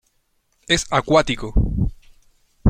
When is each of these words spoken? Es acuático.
Es 0.67 0.87
acuático. 0.89 1.53